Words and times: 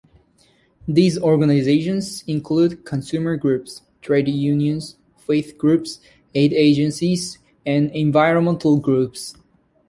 These 0.87 1.19
organizations 1.19 2.23
include 2.25 2.85
consumer 2.85 3.37
groups, 3.37 3.83
trade 4.01 4.27
unions, 4.29 4.97
faith 5.15 5.59
groups, 5.59 5.99
aid 6.33 6.53
agencies 6.53 7.37
and 7.67 7.91
environmental 7.91 8.77
groups. 8.77 9.35